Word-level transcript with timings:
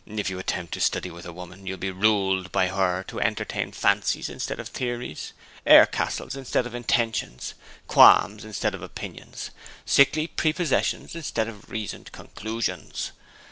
If 0.07 0.31
you 0.31 0.39
attempt 0.39 0.73
to 0.73 0.79
study 0.81 1.11
with 1.11 1.27
a 1.27 1.31
woman, 1.31 1.67
you'll 1.67 1.77
be 1.77 1.91
ruled 1.91 2.51
by 2.51 2.69
her 2.69 3.03
to 3.07 3.21
entertain 3.21 3.71
fancies 3.71 4.29
instead 4.29 4.59
of 4.59 4.67
theories, 4.67 5.33
air 5.63 5.85
castles 5.85 6.35
instead 6.35 6.65
of 6.65 6.73
intentions, 6.73 7.53
qualms 7.87 8.43
instead 8.43 8.73
of 8.73 8.81
opinions, 8.81 9.51
sickly 9.85 10.25
prepossessions 10.25 11.13
instead 11.13 11.47
of 11.47 11.69
reasoned 11.69 12.11
conclusions. 12.11 13.11